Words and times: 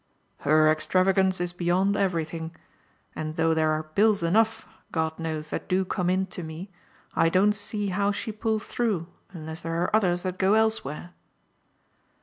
"Her 0.39 0.67
extravagance 0.67 1.39
is 1.39 1.53
beyond 1.53 1.95
everything, 1.95 2.55
and 3.15 3.35
though 3.35 3.53
there 3.53 3.69
are 3.69 3.83
bills 3.93 4.23
enough, 4.23 4.67
God 4.91 5.19
knows, 5.19 5.49
that 5.51 5.67
do 5.69 5.85
come 5.85 6.09
in 6.09 6.25
to 6.33 6.41
me, 6.41 6.71
I 7.15 7.29
don't 7.29 7.53
see 7.53 7.89
how 7.89 8.11
she 8.11 8.31
pulls 8.31 8.65
through 8.65 9.05
unless 9.31 9.61
there 9.61 9.79
are 9.83 9.95
others 9.95 10.23
that 10.23 10.39
go 10.39 10.55
elsewhere." 10.55 11.11